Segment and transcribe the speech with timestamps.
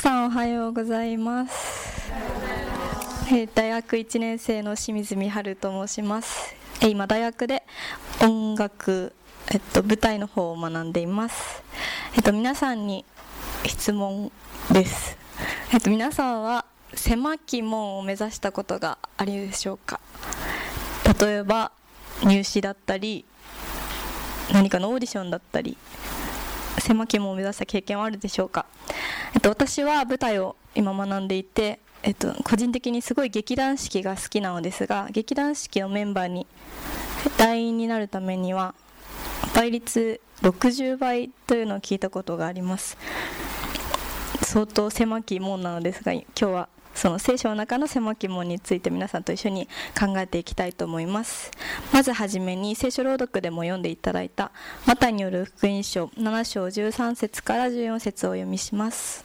[0.00, 2.10] さんおはようございます。
[3.30, 6.56] え大学1年生の清水美春と申します。
[6.80, 7.62] え今大学で
[8.22, 9.12] 音楽
[9.52, 11.62] えっと舞台の方を学んでいます。
[12.16, 13.04] えっと皆さんに
[13.66, 14.32] 質問
[14.72, 15.18] です。
[15.70, 16.64] えっと皆さんは
[16.94, 20.00] 狭き門を目指したことがありでしょうか。
[21.20, 21.72] 例えば
[22.24, 23.26] 入試だったり
[24.50, 25.76] 何かのオーディションだったり
[26.80, 28.66] 狭き門を目指した経験はあるでしょうか、
[29.34, 36.46] えっと、私は舞台を今学んでいて、えっと、個人的にすごい劇団四季が好きなのですが劇団四季のメンバーに
[37.38, 38.74] 団員になるためには
[39.54, 42.96] 倍率60倍というのを聞いたことがあります。
[44.42, 49.68] 相当狭き門なのですが今日はその聖書の中の狭き門について皆さんと一緒に
[49.98, 51.50] 考えていきたいと思います。
[51.92, 54.52] まずはじめに聖書朗読でも読んでいただいた
[54.86, 59.24] マタによる福音書7章13節から14節を読みします。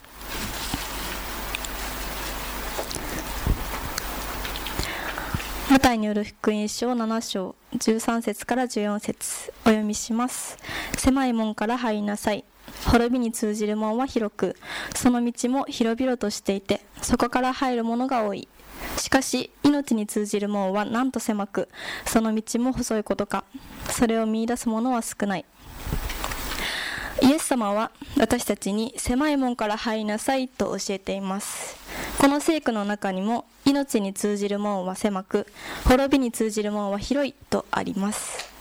[5.68, 10.56] マタイによる福音書7章13節から14節お読みします。
[10.96, 12.44] 狭い門から入りなさい。
[12.84, 14.56] 滅びに通じる門は広く
[14.94, 18.48] その道も広々としていてそこから入る者が多い。
[18.98, 21.68] しかし命に通じる門はなんと狭く
[22.04, 23.44] その道も細いことか
[23.88, 25.44] それを見出す者は少ない。
[27.22, 31.76] イエス様は私たちに狭い門から入りなさいと教えています。
[32.20, 35.46] この聖句の中にも命に通じる門は狭く
[35.84, 38.55] 滅びに通じる門は広いとあります。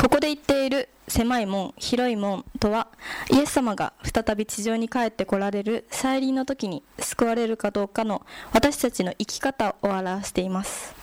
[0.00, 2.88] ここで言っている狭い門広い門とは
[3.30, 10.94] イエス様が再び地上に帰ってこられる再臨の時に救われるかどうかの私たちの生き方を表しています。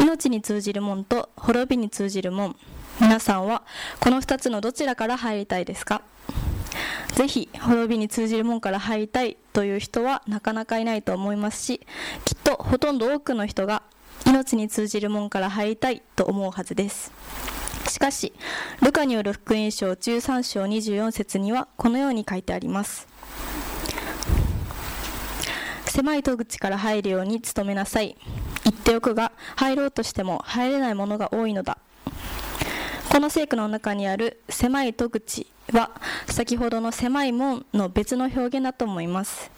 [0.00, 2.54] 命に通じる門と滅びに通じる門
[3.00, 3.64] 皆さんは
[4.00, 6.02] この2つのどちらから入りたいですか？
[7.14, 11.80] ぜひ滅びに通じる門から入りたいという人はなかなかいないと思いますし
[12.24, 13.82] きっとほとんど多くの人が
[14.26, 17.10] 命に通じる門から入りたいと思うはずです。
[17.86, 18.32] しかし
[18.82, 23.06] ルカによる福音書13章24節にはこのように書いてあります。
[25.86, 28.16] 狭い戸口から入るように努めなさい。
[28.64, 31.78] 言っておくが入ろうとしても入れないものが多いのだ。
[33.10, 35.90] この聖句の中にある狭い戸口は
[36.26, 39.50] 先ほどの狭い門の別の表現だと思います。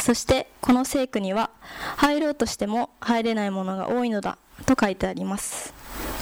[0.00, 1.50] そしてこの聖句には
[1.96, 5.77] 入ろうとしても入れないものが多いのだと書いてあります。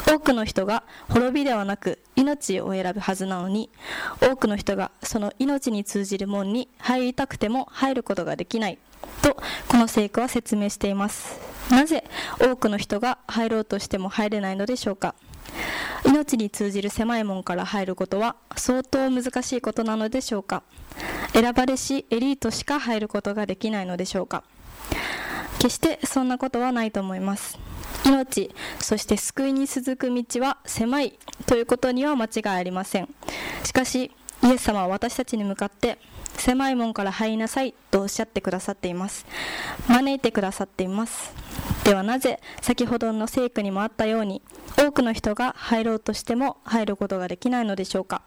[0.07, 3.71] 多くの人が滅びではなく命を選ぶはずなのに
[4.21, 8.79] 多くの人がその命に通じる門に入りたくても入ることができない
[9.23, 9.37] と
[9.69, 11.41] この聖句は説明しています。
[11.71, 12.05] なぜ
[12.41, 15.15] 多くの人が入ろうとしても入れないのでしょうか。
[16.05, 20.63] 命に通じる狭い門から入ることは相当難しいことなのでしょうか。
[21.33, 24.45] 選ばれしエリートしか入ることができないのでしょうか。
[25.59, 27.59] 決してそんなことはないと思います。
[28.05, 33.09] 命そして救いに続く道は狭いということには間違いありません。
[33.65, 34.13] しかし
[34.45, 35.99] イエス様は私たちに向かって
[36.37, 39.27] 狭い門から入りなさいとおっしゃってくださっています。
[39.89, 41.35] 招いてくださっています。
[41.85, 44.43] ではなぜ先ほどの聖句にもあったように
[44.77, 48.23] 多くの人が入ろうとしても入ることができないのでしょうか。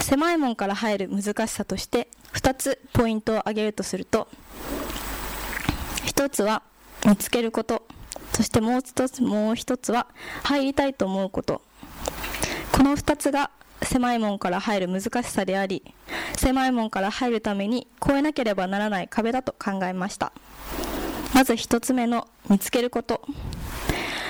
[0.00, 4.28] 狭い門から入る難しさとして2つポイントを挙げるとすると
[6.06, 6.62] 1つは
[7.04, 7.86] 見つけること。
[8.32, 10.06] そしてもう一つもう一つは
[10.42, 11.62] 入りたいと思うこと。
[12.72, 13.50] この2つが
[13.82, 15.82] 狭い門から入る難しさであり
[16.36, 20.32] 狭い門から入るために越えなければならない壁だと考えました。
[21.34, 23.22] まず1つ目の見つけること。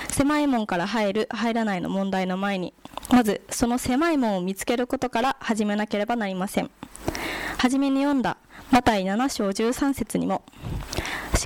[0.08, 2.72] 狭い門から入る入らないの問題の前に
[3.10, 6.70] まずその狭い門を見つけることから始めなければなりません。
[7.58, 8.36] 初めに読んだ
[8.70, 10.42] マタイ7章13節にも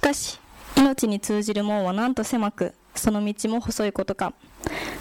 [0.01, 0.41] しかし
[0.79, 4.33] 命に通じる門はなんと狭くその道も細いことか。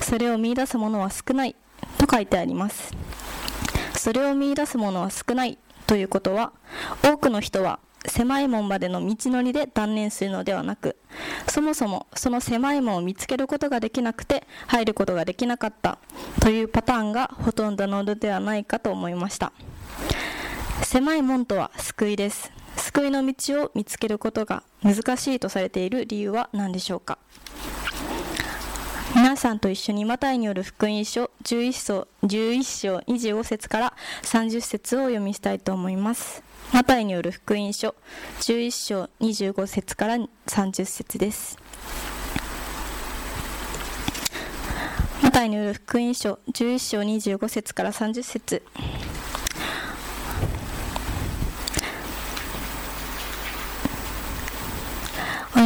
[0.01, 1.55] それを見出す者は少ない
[1.97, 2.93] と書いてあります。
[3.95, 6.51] それを見出す者は少ないということは
[7.01, 10.97] 多くの人は狭い門までの道のりで断念するのではなく
[11.47, 15.97] そもそもその狭い門を見つけることができなくて入ることができなかった
[16.41, 19.53] というパターンがほとんどののではないかと思いました。
[20.83, 22.58] 狭い門とは救いです。
[22.79, 27.17] 救いの道を見つけることが難しいとされている理由は何でしょうか？
[29.15, 36.43] 皆さんと一緒にマタイによる福音書11章 ,11 章25節から30節をお読みしたいと思います。
[36.71, 37.95] マタイによる福音書
[38.41, 41.57] 11章25節から30節です。
[45.23, 48.61] マタイによる福音書11章25節から30節。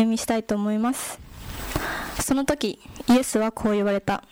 [0.04, 1.18] 読みしたいと思います。
[2.22, 2.80] その時
[3.10, 4.24] イエスはこう言われた。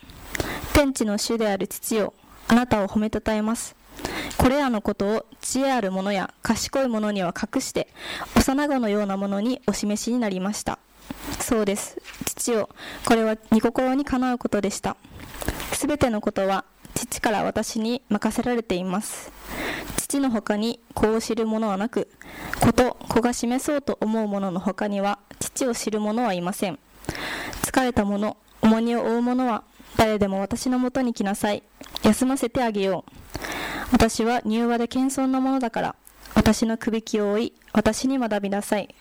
[0.74, 2.14] 天地の主である父よ
[2.48, 3.74] あなたを褒めたたえます。
[4.36, 7.88] これらのことを知恵ある者や賢い者には隠して
[8.36, 10.78] 幼子のようなものにお示しになりました。
[11.40, 11.96] そうです。
[12.26, 12.68] 父よ
[13.06, 14.96] これは御心にかなうことでした。
[15.72, 16.64] すべてのことは
[16.94, 19.32] 父から私に任せられています。
[20.12, 22.10] 父の他に子を知る者はなく
[22.60, 26.78] 子と子が示そうと思う者の他には父を知る者はいません。
[27.62, 29.64] 疲れた者重荷を負う者は
[29.96, 31.62] 誰でも私のもとに来なさい。
[32.02, 33.12] 休ませてあげよう。
[33.92, 35.96] 私は柔和で謙遜なものだから
[36.34, 38.94] 私のくびきを追い私に学びなさい。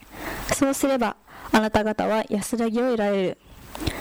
[0.53, 1.17] そうすれば
[1.51, 3.37] あなた方は安らぎを得られる。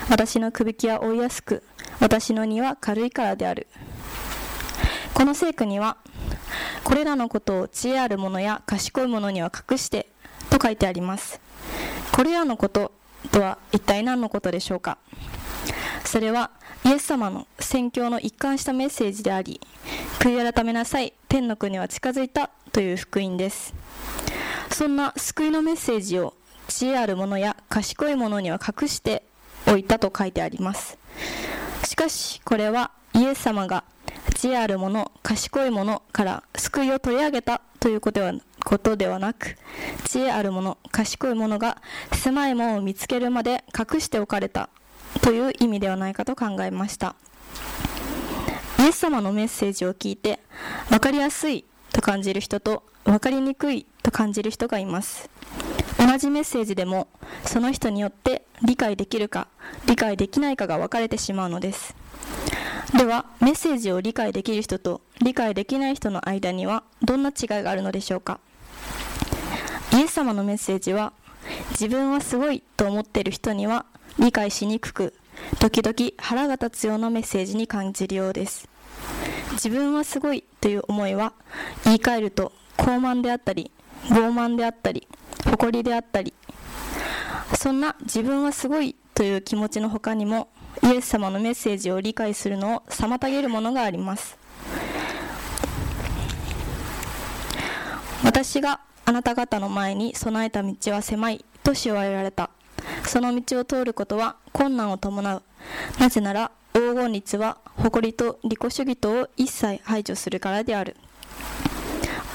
[0.09, 1.65] 私のくびきは追いやすく
[1.99, 3.67] 私の荷は軽いからである。
[5.13, 5.99] この聖句には
[6.85, 10.07] これらのことを知恵ある者や賢い者には隠して
[10.51, 11.41] と書いてあります。
[12.13, 12.93] これらのこと
[13.31, 14.99] とは一体何のことでしょうか？
[16.05, 16.51] それは
[16.85, 19.61] イエス様の宣教の一貫したメッセージであり
[20.19, 23.75] 悔い改めなさい天の国は近づいたという福音です。
[24.73, 26.35] そんな救いのメッセージを
[26.69, 29.25] 知恵ある者や賢い者には隠して
[29.67, 30.99] おいたと書いてあります。
[31.85, 33.85] しかしこれはイエス様が
[34.41, 38.33] 知恵あるもの賢いものから救いを取り上げたということは
[38.65, 39.59] ことではなく
[40.05, 44.71] 知恵あるもの賢いものが狭い門を見つけるまで隠しておかれた
[45.21, 47.17] という意味ではないかと考えました。
[48.79, 50.41] イエス様のメッセージを聞いて
[50.89, 55.31] 分かりやすいと感じる人と分かりにくいと感じる人がいます。
[55.99, 57.09] 同じメッセージでも
[57.45, 59.49] その人によって理解できるか
[59.87, 61.95] 理解できないかが分かれてしまうのです。
[62.97, 68.41] ではメッセージを理解できる人と理解できない人の間にはどんな違いがあるのでしょうか？
[69.93, 71.13] イエス様のメッセージは
[71.71, 73.85] 自分はすごいと思っている人には
[74.19, 75.15] 理解しにくく
[75.59, 78.69] 時々腹が立つようなメッセージに感じるようです。
[79.53, 81.33] 自分はすごいという思いは
[81.85, 83.71] 言い換えると傲慢であったり
[84.05, 85.07] 傲慢であったり
[85.45, 86.35] 誇りであったり。
[87.57, 90.49] そんな自分はすごいという気持ちの他にも
[90.83, 94.39] イエス様のメッセージを理解するのを妨げるものがあります。
[98.25, 102.51] 私があなた方の前に備えた道は狭いとしわられた。
[103.05, 105.43] その道を通ることは困難を伴う。
[105.99, 110.97] なぜなら黄金律は誇りと利己主義とを一切排除するからである。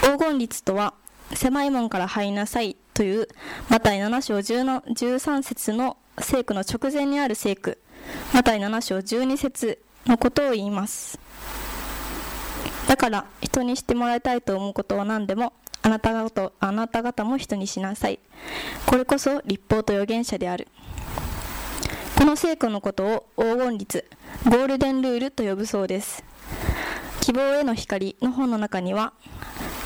[0.01, 0.93] 黄金律とは
[1.33, 3.27] 狭い門から入りなさいという
[3.69, 7.79] マタイ7章13節の聖句の直前にある聖句。
[8.33, 11.19] マタイ7章12節のことを言います。
[12.87, 18.19] だから人にしてもらいたいと思うことは何でもあなた方あなた方も人にしなさい。
[18.85, 20.67] これこそ立法と預言者である。
[22.17, 24.05] この聖句のことを黄金律
[24.45, 26.23] ゴールデンルールと呼ぶそうです。
[27.21, 29.13] 希望への光の本の中には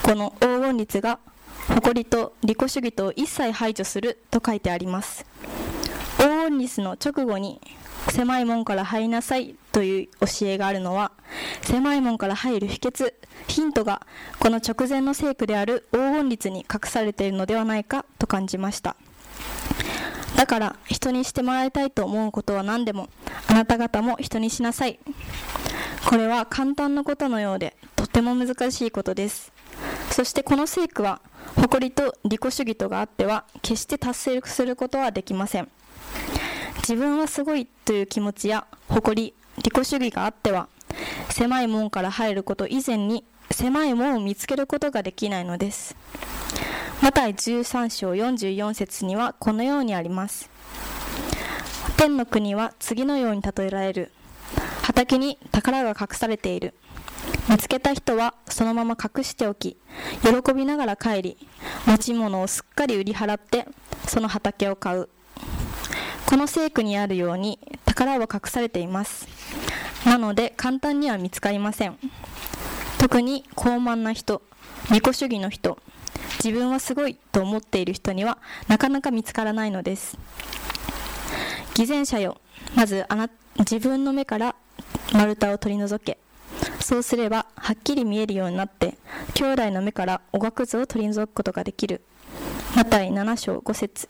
[0.04, 1.20] この黄金律が
[1.68, 5.26] 誇りと利己主義と一切排除すると書いてあります。
[6.18, 7.62] 黄金律の直後に
[8.10, 11.12] 狭い門から入りなさいという教えがあるのは
[11.62, 13.14] 狭い門から入る秘訣
[13.48, 14.02] ヒントが
[14.40, 18.96] この直前の聖句である黄金律に隠されているのではないかと感じました。
[20.36, 23.10] だから人にしてもらいたいと思うことは何でも
[23.48, 25.00] あなた方も人にしなさい。
[26.08, 29.52] これは簡単なことのようでとても難しいことです。
[30.12, 31.22] そしてこの聖句は
[31.56, 35.70] 誇りと利己主義とがあっては決して達成することはできません。
[36.78, 39.34] 自分はすごいという気持ちや誇り
[39.64, 40.68] 利己主義があっては
[41.30, 45.96] 狭い門から入ること以前に狭い門を見つけることができないのです。
[47.02, 50.50] マタイ13章44節にはこのようにあります。
[51.96, 54.12] 天の国は次のように例えられる。
[54.82, 56.74] 畑に宝が隠されている。
[57.48, 59.78] 見つけた人はそのまま隠しておき
[60.22, 61.38] 喜びながら帰り
[61.86, 63.66] 持ち物をすっかり売り払って
[64.06, 65.10] その畑を買う。
[66.26, 69.26] この聖句にあるように宝は隠されています。
[70.06, 71.98] なので簡単には見つかりません。
[73.00, 74.42] 特に高慢な人
[74.92, 75.78] 利己主義の人
[76.44, 80.18] 自分はすごいと思っている人にはなかなか見つからないのです。
[81.76, 82.38] 偽善者よ。
[82.76, 83.30] まずあな
[83.60, 84.56] 自分の目から
[85.14, 86.18] 丸太を取り除け。
[86.80, 88.98] そうすればはっきり見えるようになって
[89.34, 92.02] 兄弟の目からおがくずを取り除くことができる。
[92.76, 94.10] マタイ7章5節。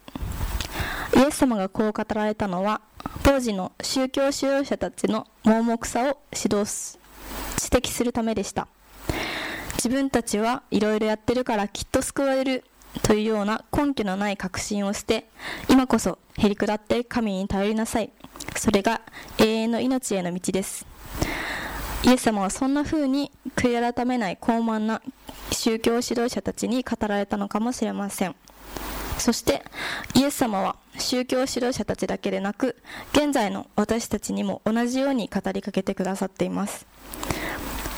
[1.15, 2.81] イエス様がこう語られたのは
[3.24, 6.69] 当時の宗教指導者たちの盲目さを指導
[7.62, 8.67] 指摘するためでした。
[9.79, 12.65] 自分たちはいろいろやってるからきっと救われる
[13.01, 15.29] というような根拠のない確信を捨て
[15.69, 18.12] 今こそへりくだって神に頼りなさい。
[18.57, 19.00] それが
[19.38, 20.86] 永遠の命への道です。
[22.03, 25.01] イエス様はそんな風に悔い改めない高慢な
[25.53, 28.36] 宗教指導者たちに語られたのかもしれません。
[29.17, 29.63] そして
[30.13, 32.75] イエス様は宗教指導者たちだけでなく
[33.13, 36.86] 現在の私たちにも同じように語りかけてくださっています。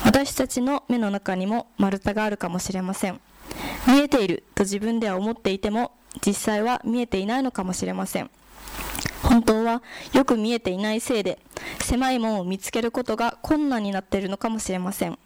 [0.04, 3.20] 私たちの目の中にも丸太があるかもしれません。
[3.86, 5.92] 見えていると自分では思っていても
[6.24, 8.30] 実際は見えていないのかもしれません。
[9.22, 9.82] 本当は
[10.12, 11.38] よく見えていないせいで
[11.80, 15.18] 狭い門を見つけることが困難になっているのかもしれません。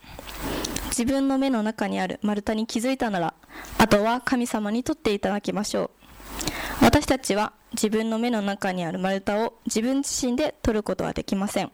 [0.91, 3.35] 自分の目の中にある丸太に気づいたなら
[3.79, 6.85] あとは神様に取っていただきましょう。
[6.85, 11.73] 私たちは自分の目の中にある丸太を自分自身で取ることはできません。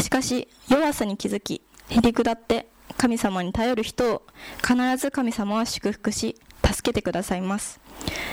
[0.00, 4.22] しかし弱さに気づきへりくだって神様に頼る人を
[4.56, 7.80] 必ず神様は祝福し助けてくださいます。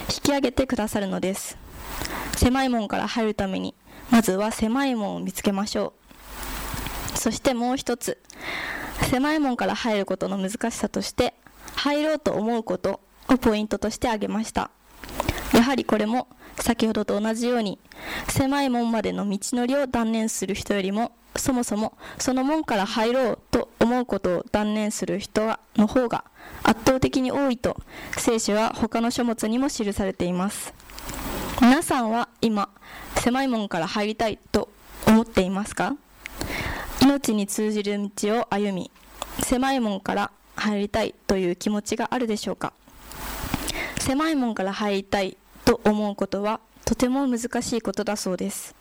[0.09, 1.57] 引き上げてくださるのです。
[2.35, 3.75] 狭い門から入るために
[4.09, 5.93] まずは狭い門を見つけましょ
[7.15, 7.17] う。
[7.17, 8.21] そしてもう一つ
[9.09, 11.33] 狭い門から入ることの難しさとして
[11.75, 14.71] 入ろうと思うことをポイントとして挙げました。
[15.53, 16.27] やはりこれも
[16.59, 17.79] 先ほどと同じように
[18.27, 26.25] 狭い門までの道のりを断念する人よりもそもそもその門から入ろうと思うことを断念する人の方が
[26.63, 27.77] 圧倒的に多いと
[28.17, 30.73] 聖書は他の書物にも記されています。
[31.61, 32.69] 皆さんは今
[33.15, 34.69] 狭い門から入りたいと
[35.07, 35.95] 思っていますか？
[37.01, 38.91] 命に通じる道を歩み
[39.41, 42.73] 狭い門から入りたいという気持ちがあるでしょうか？
[43.99, 48.75] 狭い門から入りたいと思うことはとても難しいことだそうです。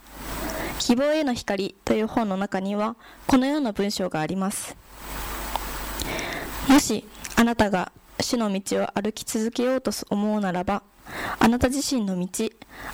[0.78, 2.96] 希望への光という本の中には
[3.26, 4.76] このような文章があります。
[6.68, 7.04] もし
[7.36, 10.82] あなたが主の道を歩き続けようと思うならば
[11.38, 12.48] あなた自身の道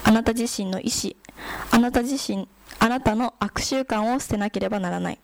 [0.04, 1.16] あなた自身の意志
[1.70, 5.18] あなた自身あなたの悪習慣を捨てなければならない。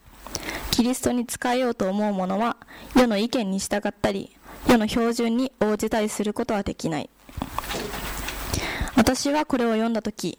[0.71, 2.57] キリストに仕えようと思う者は
[2.97, 4.35] 世の意見に従ったり
[4.69, 7.11] 世の標準に応じたりすることはできない。
[8.97, 10.39] 私はこれを読んだ時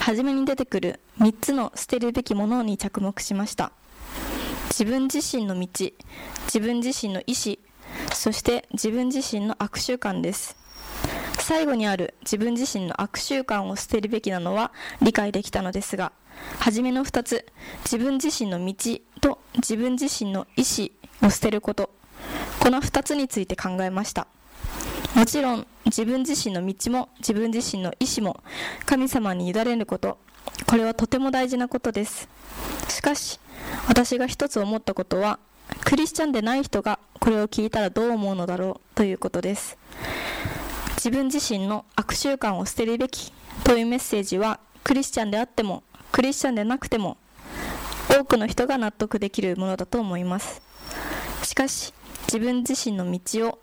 [0.00, 3.72] 初めに出てくる3つの捨てるべきものに着目しました。
[4.70, 5.68] 自分自身の道
[6.44, 7.56] 自分自身の意思
[8.14, 10.56] そして自分自身の悪習慣です。
[11.40, 16.12] 最後にある自分自身の悪習慣を捨てるべきなのは理解できたのですが
[16.58, 17.46] 初めの2つ
[17.84, 18.74] 自分自身の道
[19.20, 21.90] と自分自身の意思を捨てること。
[22.60, 24.26] この2つについて考えました。
[25.14, 28.42] もちろん自分自身の道も自分自身の意志も
[28.86, 30.18] 神様に委ねること。
[30.66, 32.28] これはとても大事なことです。
[32.88, 33.40] しかし
[33.88, 35.38] 私が一つ思ったことは
[35.84, 38.94] クリスチャンでない人がこれを聞いたらどう思うのだろう？
[38.94, 39.76] ということです。
[40.96, 43.32] 自分自身の悪習慣を捨てるべき
[43.64, 47.18] というメッセージはクリスチャンであってもクリスチャンでなくても
[48.10, 50.62] 多くの人が納得できるものだと思います。
[51.42, 51.92] しかし
[52.26, 53.58] 自分自身の道を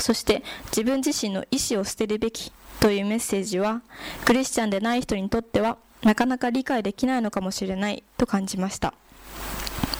[0.00, 3.82] そして自分自身の意思を捨てるべきというメッセージは
[4.24, 8.94] クリスチャンでない人にとってはなかなか理解できないのかもしれないと感じました。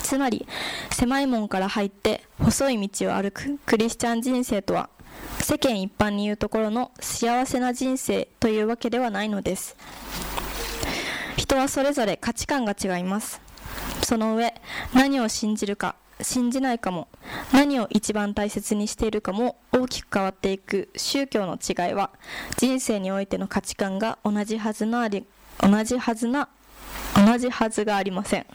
[0.03, 0.47] つまり
[0.91, 4.89] 狭い門から入って細い道を歩くクリスチャン人生とは
[5.41, 9.77] 世間一般に言うところの幸せな人生というわけではないのです。
[11.37, 13.41] 人はそれぞれ価値観が違います。
[14.03, 14.55] その上
[14.95, 17.09] 何を信じるか信じないかも。
[17.53, 22.11] 何を一番大切にしているかも大きく変わっていく宗教の違いは
[22.57, 25.27] 人生においての価値観が同じはずのあり
[25.61, 26.49] 同じはずな
[27.15, 28.47] 同じはずがありません。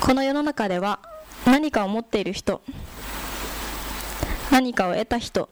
[0.00, 1.00] この世の中では
[1.46, 2.62] 何かを持っている人
[4.50, 5.48] 何かを得た人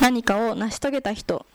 [0.00, 1.46] 何かを成し遂げた人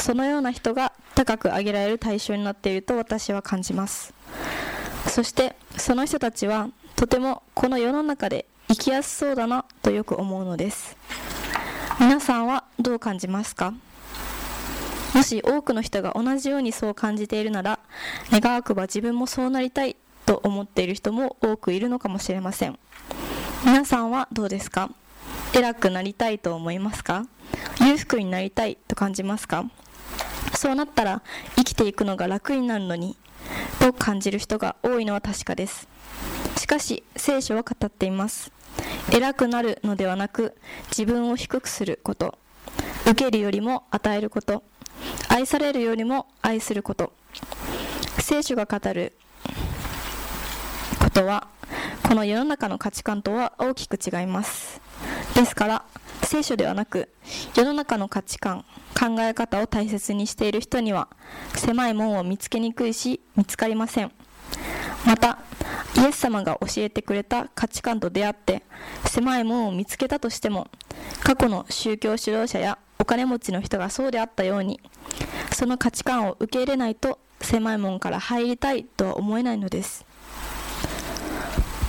[0.00, 4.12] そのような人が高く上げられる対象になっていると私は感じます。
[5.08, 10.96] そしてその人たちはとてもこの世の中で生きやすそうだなとよく思うのです。
[12.00, 13.74] 皆さんはどう感じますか？
[15.14, 17.78] もし多くの人が同じようにそう感じているなら
[18.30, 19.96] 願わくば自分もそうなりたい
[20.26, 22.78] と思っている人も多くいるのかもしれません。
[23.64, 24.90] 皆さんはどうですか？
[25.54, 27.26] 偉くなりたいと思いますか？
[27.80, 29.64] 裕福になりたいと感じますか？
[30.54, 31.22] そうなったら
[31.56, 33.16] 生きていくのが楽になるのに
[33.80, 35.86] と感じる人が多いのは確かです。
[36.64, 38.50] しかし聖書は語っています。
[39.12, 40.56] 偉くなるのではなく
[40.88, 42.38] 自分を低くすること。
[43.02, 44.62] 受けるよりも与えること。
[45.28, 47.12] 愛されるよりも愛すること。
[48.18, 49.12] 聖書が語る
[51.02, 51.48] ことは
[52.08, 54.80] この世の中の価値観とは大きく違います。
[55.34, 55.84] ですから
[56.22, 57.10] 聖書ではなく
[57.54, 58.64] 世の中の価値観
[58.98, 61.08] 考え方を大切にしている人には
[61.56, 64.10] 狭い門を見つけにくいし見つかりません。
[65.06, 65.38] また
[65.96, 68.62] イエス様が教えてくれた価値観と出会って
[69.06, 70.68] 狭い門を見つけたとしても
[71.22, 74.80] 過去の宗教指導者やお金持ちの人がそうであったように
[75.52, 80.06] その価値観を受け入れないと狭い門から入りたいとは思えないのです。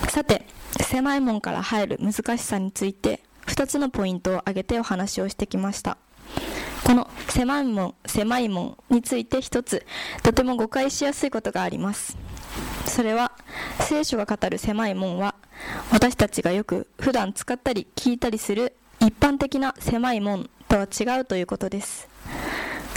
[0.08, 0.46] さて
[0.80, 5.96] 狭い門から入る難しさについて2つのポイントを挙げてお話をしてきました。
[6.84, 9.84] この狭い門狭い門について1つ
[10.22, 12.16] とても誤解しやすいことがあります。
[12.86, 13.32] それは
[13.80, 15.34] 聖書が語る狭い門は
[15.92, 22.08] 私たちがよく普段使ったり聞いたりする一般的な狭い門とは違うということです。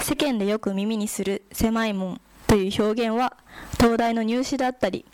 [0.01, 3.36] 世間でよく耳にする狭い門という表現は
[3.77, 5.05] 東大の入試だったり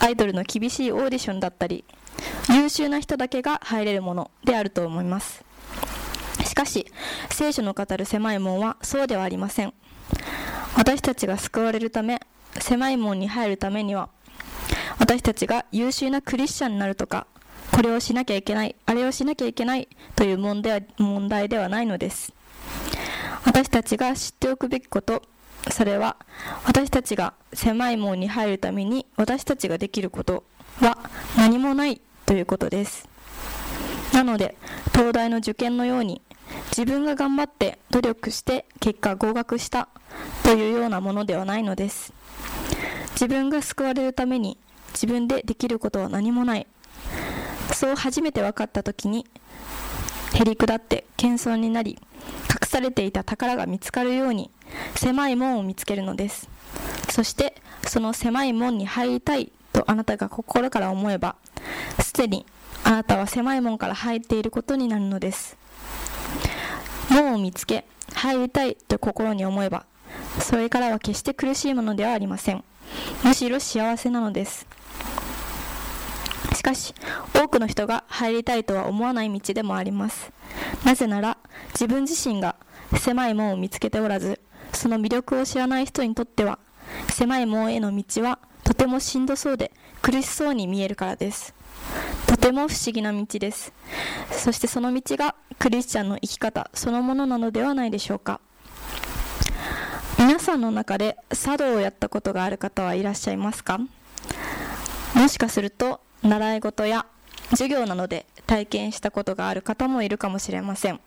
[0.00, 1.84] アイドルの厳しいオーディションだったり
[2.50, 5.44] 優秀な人だけが入れるものであると思います。
[6.44, 6.86] しかし
[7.30, 9.72] 聖書の語る狭い門はそうではありません。
[10.76, 12.20] 私たちが救われるため
[12.58, 14.10] 狭い門に入るためには
[14.98, 17.26] 私たちが優秀なクリスチャンになるとか
[17.72, 22.32] これをしなきゃいけないあれをしなきゃいけないという問題問題ではないのです。
[23.44, 25.22] 私たちが知っておくべきこと
[25.70, 26.16] それは
[26.66, 30.44] 私たちが狭い門に入るために私たちができること
[30.80, 30.98] は
[31.36, 33.08] 何もないということです。
[34.12, 34.56] なので
[34.92, 36.20] 東大の受験のように
[36.76, 39.88] 自分が頑張って努力して結果合格した
[40.42, 42.12] というようなものではないのです。
[43.12, 44.58] 自分が救われるために
[44.92, 46.66] 自分でできることは何もない。
[47.74, 49.26] そう初めて分かった時に
[50.34, 51.98] へりくだって謙遜になり
[52.50, 54.50] 隠されていた宝が見つかるように
[54.94, 56.48] 狭い門を見つけるのです。
[57.10, 57.54] そして
[57.86, 61.36] その狭い門に入りたいとあなたが心から思えば
[62.00, 62.46] すでに
[62.84, 65.56] あなたは狭い門から入っていることになるのです。
[67.10, 67.84] 門を見つけ
[68.14, 69.84] 入りたいと心に思えば
[70.40, 72.64] それからは決して苦しいものではありません。
[73.24, 74.66] むしろ幸せなのです。
[76.62, 76.94] しかし
[77.34, 80.30] 多くの人が入りたいとは思わない道でもあります。
[80.84, 81.36] なぜなら
[81.72, 82.54] 自分自身が
[82.96, 84.38] 狭い門を見つけておらず
[84.72, 86.60] その魅力を知らない人にとっては
[87.10, 89.72] 狭い門への道はとてもしんどそうで
[90.02, 91.52] 苦しそうに見えるからです。
[92.28, 93.72] とても不思議な道です。
[94.30, 98.40] そしてその道がクリスチャンの生き方そのものなのではないでしょうか。
[100.16, 103.80] 皆さんの中で茶道をやったことがある方はいらっしゃいますか？
[105.16, 107.06] もしかすると習い事や
[107.50, 111.00] 授業などで体験したことがある方もいるかもしれません。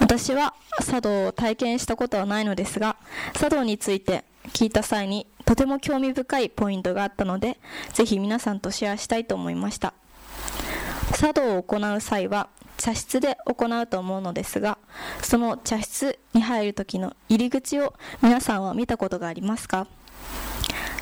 [0.00, 2.96] 私は茶道を体験したことはないのですが
[3.34, 7.58] 茶道について聞いた際にとても興味深いポイントがあったので
[7.92, 9.94] ぜひ皆さんとシェアしたいと思いました。
[11.14, 14.78] 茶道を行う際は茶室で行うと思うのですが
[15.20, 19.88] その茶室に入る時の入り口を皆さんは見たことがありますか？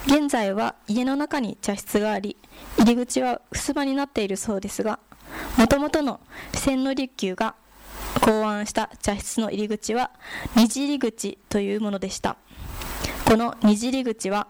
[0.06, 2.36] 現在は家の中に茶室があり
[2.78, 5.00] 入り口は襖になっているそうですが
[5.58, 6.20] もともとの
[6.52, 7.56] 千利休が
[8.20, 10.10] 考案した茶室の入り口は
[10.54, 12.36] 二次入り口というものでした。
[13.24, 14.48] この二次入り口は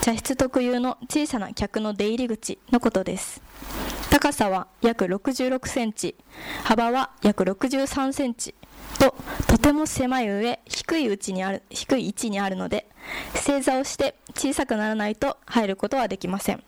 [0.00, 3.42] 茶室特有の小さな客の出入り口のことです。
[4.10, 6.14] 高さは約66センチ
[6.64, 8.54] 幅は約63センチ。
[8.98, 9.14] と
[9.46, 12.86] とても狭い上低い位置にある低い位置にあるので
[13.34, 16.62] 正座をして小さくならないと入ることはできません。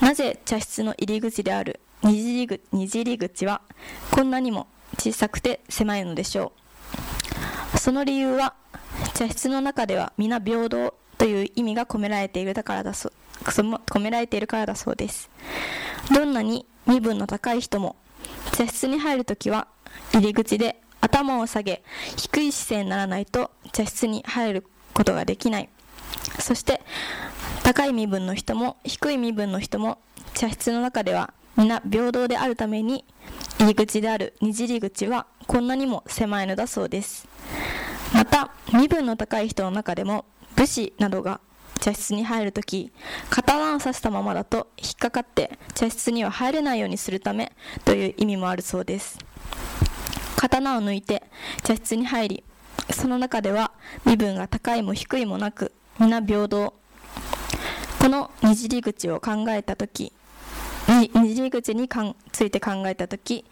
[0.00, 3.62] なぜ茶室の入り口である二次入二次入り口は
[4.10, 4.66] こんなにも
[4.98, 6.52] 小さくて狭いのでしょ
[7.74, 7.78] う。
[7.78, 8.54] その理由は
[9.14, 13.12] 茶室の中では皆平等という意味が込められているだからだそう
[13.44, 15.30] 込められているからだそうです。
[16.12, 17.94] どんなに身分の高い人も
[18.52, 19.68] 茶室に入るときは
[20.12, 21.82] 入り口で頭を下げ
[22.16, 25.68] 低い姿勢にならないと茶室に入ることができない。
[26.38, 26.80] そして
[27.62, 29.98] 高い身分の人も低い身分の人も
[30.34, 33.04] 茶室の中では皆平等であるために
[33.58, 37.28] 入り口である二次入り口はこんなにも狭いのだそうです。
[38.14, 40.24] また身分の高い人の中でも
[40.56, 41.40] 武士などが
[41.80, 42.92] 茶室に入るとき
[43.28, 47.52] 刀を刺したままだと引っかかって茶室には入れないようにするため
[47.84, 49.18] という意味もあるそうです。
[50.42, 51.22] 刀を抜いて
[51.62, 52.44] 茶室に入り
[52.90, 53.70] その中では
[54.04, 56.74] 身分が高いも低いもなく皆平等。
[58.00, 60.12] この二次入り口を考えた時
[60.88, 61.88] 二次入り口に
[62.32, 63.44] ついて考えた時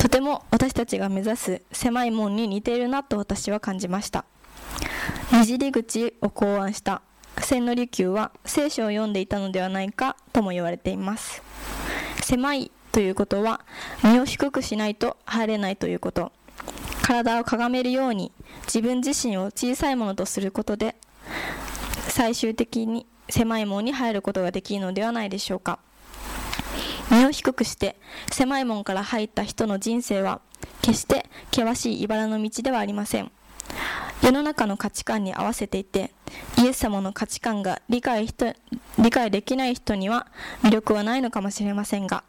[0.00, 4.24] とても私たちが目指す狭い門に似ているなと私は感じました。
[5.30, 7.02] 二次入り口を考案した
[7.38, 11.40] 千利休は聖書を読んでいたのではないかとも言われています。
[12.20, 13.62] 狭いということは
[14.04, 16.32] 身を低くしないと入れないということ。
[17.02, 18.30] 体をかがめるように
[18.66, 20.94] 自分自身を小さいものとすることで
[22.08, 25.78] 最終的に狭い門に入ることができるのではないでしょうか。
[27.10, 27.96] 身を低くして
[28.30, 30.40] 狭い門から入った人の人生は
[30.80, 33.30] 決して険しい茨の道ではありません。
[34.22, 36.12] 世の中の価値観に合わせていて
[36.58, 38.28] イエス様の価値観が理解
[38.98, 40.28] 理解できない人には
[40.62, 42.22] 魅力はないのかもしれませんが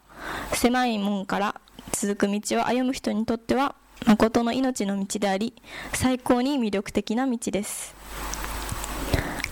[0.52, 1.60] 狭い門から
[1.92, 3.74] 続く道を歩む人にとっては
[4.06, 5.54] 誠の命の道であり
[5.92, 7.94] 最高に魅力的な道です。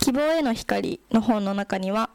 [0.01, 2.11] 希望への光の本の中には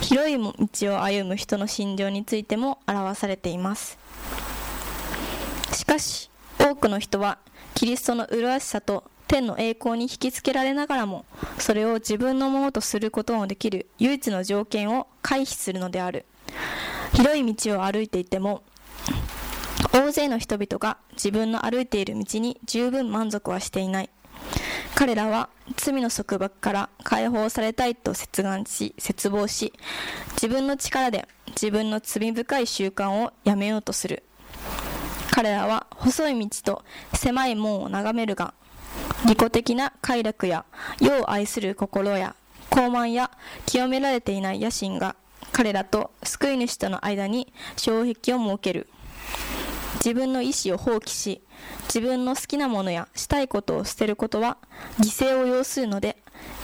[0.00, 3.98] 広い道を歩む人の心情についても表されています。
[5.72, 7.38] しかし多くの人は
[7.74, 11.26] キリストの麗しさと天の栄光に引きつけられながらも
[11.58, 16.24] それを自分のものとすることのできる唯一の条件を回避するのである。
[17.14, 18.62] 広い道を歩いていても
[19.92, 24.10] 大勢の人々が自分の歩いている道に十分満足はしていない。
[24.94, 29.74] 彼らは罪の束縛から解放されたいと切願し絶望し
[30.32, 34.22] 自分の力で自分の罪深い習慣をやめようとする。
[35.30, 38.54] 彼らは細い道と狭い門を眺めるが
[39.28, 40.64] 利己的な快楽や
[40.98, 42.34] 世を愛する心や
[42.70, 43.30] 傲慢や
[43.66, 45.14] 清められていない野心が
[45.56, 48.88] 彼らと救い主との間に障壁を設ける。
[50.04, 51.40] 自分の意思を放棄し
[51.84, 54.58] 自分の好きなものやしたいことを捨てることは
[54.98, 56.18] 犠牲を要するので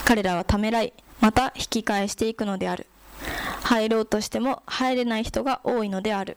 [0.04, 2.86] 彼らはためらいまた引き返していくのである。
[3.62, 6.36] 入ろうとしても入れない人が多いのである。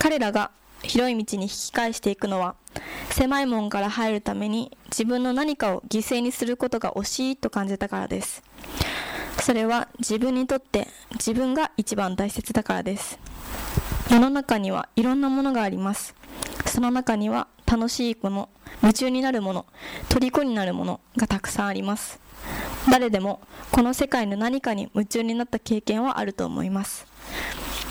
[0.00, 0.50] 彼らが
[0.82, 2.56] 広い道に引き返していくのは
[3.10, 8.42] 狭い門から入るために自分の何かを犠牲にすることが惜しいと感じたからです。
[9.42, 13.18] それは自分にとって自分が一番大切だからです。
[14.08, 16.14] 世の中にはいろんなものがあります。
[16.64, 18.48] その中には楽しいもの
[18.82, 19.66] 夢中になるもの
[20.10, 22.20] 虜になるものがたくさんあります。
[22.88, 23.40] 誰でも
[23.72, 27.04] この世界の何かに夢中になった経験はあると思います。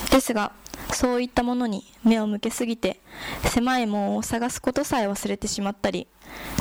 [0.09, 0.53] ですが
[0.93, 2.99] そういったものに目を向けすぎて
[3.45, 6.07] 狭い門を探すことさえ忘れてしまったり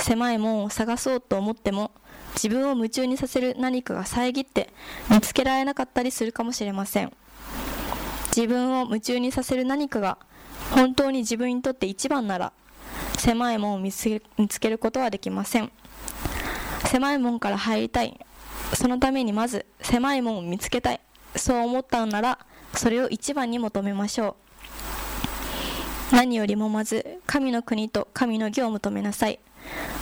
[0.01, 1.91] 狭い門を探そうと思っても
[2.35, 4.73] 自分を夢中にさせる何かが遮って
[5.11, 7.13] 見つけられなかったりするかもしれません。
[8.35, 10.17] 自分を夢中にさせる何かが
[10.71, 12.53] 本当に自分にとって一番なら
[13.19, 15.73] 狭い門を見つけることはできません。
[16.87, 18.19] 狭い門から入りたい。
[18.75, 21.01] そのためにまず狭い門を見つけたい。
[21.35, 22.39] そう思ったのなら
[22.75, 24.37] それを一番に求めましょ
[26.13, 26.17] う。
[26.17, 29.39] 何よりもまず神の国と神の義を求めなさい。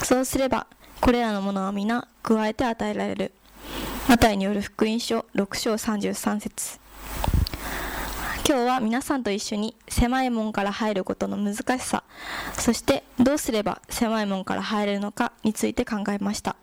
[0.02, 0.66] そうすれば
[1.00, 3.32] これらのものは皆加えて与えられる。
[4.08, 6.80] マタイによる福音書6章33節。
[8.48, 12.02] 今日は皆さんと一緒に狭い門から入ることの難しさ
[12.54, 16.56] そしてどうすれば狭い門から入れるのかについて考えました。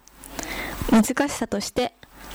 [0.89, 1.94] 難しさとして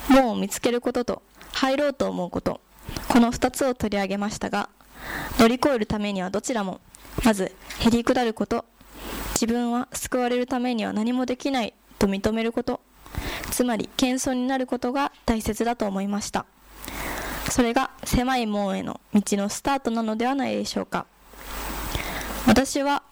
[0.09, 2.61] 門を見つけることと入ろうと思うこと。
[3.09, 4.69] この2つを取り上げましたが
[5.39, 6.81] 乗り越えるためにはどちらも
[7.25, 8.65] まずへりくだること。
[9.35, 12.81] 自分は救われるためには何もできないと認めること。
[13.51, 16.45] つまり謙遜になることが大切だと思いました。
[17.49, 21.07] それが狭い門への道のスタートなのではないでしょうか。
[22.47, 23.03] 私は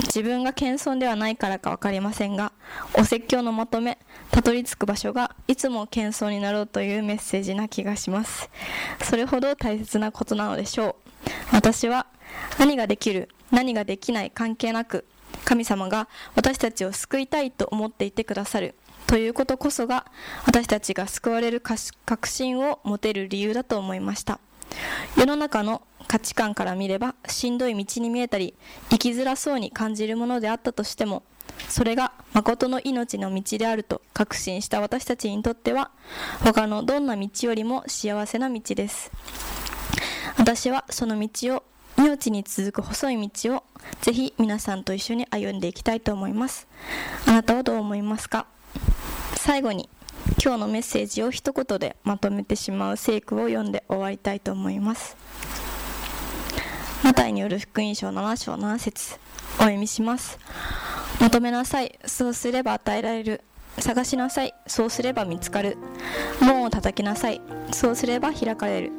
[0.00, 2.52] 自分が謙遜ではないからか分かりませんが
[2.98, 3.98] お説教のまとめ
[4.30, 8.50] たどり着く場所がいつも謙遜になろうというメッセージな気がします。
[9.02, 11.30] それほど大切なことなのでしょう。
[11.52, 12.06] 私は
[12.58, 15.04] 何ができる何ができない関係なく
[15.44, 18.74] 神様が私たちを救いたいと思っていてくださる
[19.06, 20.06] ということこそが
[20.46, 24.40] 私たちが救われる確信を持てる理由だと思いました。
[25.16, 28.54] 世の中の価値観から見ればしんどい道に見えたり
[28.90, 31.22] 生きづらそうに感じるものであったとしても
[31.68, 35.90] それが誠の命の道であると確信した私たちにとっては
[36.44, 39.10] 他のどんな道よりも幸せな道です。
[40.38, 41.62] 私はその道を
[41.98, 43.64] 命に続く細い道を
[44.00, 46.66] ぜひ皆さんと一緒に歩んでいきたいと思います。
[47.26, 48.46] あなたはどう思いますか？
[49.36, 49.88] 最後に
[50.40, 55.16] 今日のメッセージを一言でまとめてしまう聖句を読んで終わりたいと思います。
[57.02, 59.16] マタイによる福音書7章7節
[59.56, 60.38] お読みします。
[61.20, 61.98] 求めなさい。
[62.06, 63.40] そうすれば与えられる。
[63.78, 64.54] 探しなさい。
[64.66, 65.76] そうすれば見つかる。
[66.40, 67.40] 門を叩きなさい。
[67.72, 68.92] そうすれば開かれる。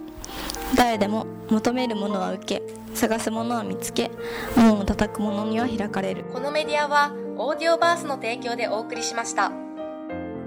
[0.75, 4.11] 誰でも求めるものは受け探すものは見つけ
[4.55, 6.25] 門を叩く者には開かれる。
[6.25, 9.51] このメディアはオーディオバースの提供でお送りしました。